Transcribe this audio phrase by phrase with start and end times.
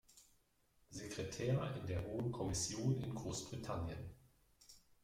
[0.89, 4.09] Sekretär in der Hohen Kommission in Großbritannien.